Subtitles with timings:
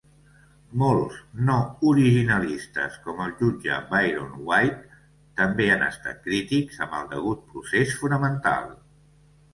[0.83, 1.17] Molts
[1.49, 1.57] no
[1.89, 4.97] originalistes, com el jutge Byron White,
[5.43, 8.69] també han estat crítics amb el degut procés fonamental.